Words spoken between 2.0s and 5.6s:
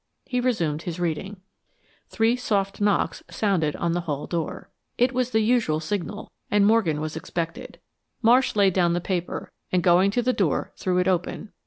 Three soft knocks sounded on the hall door. It was the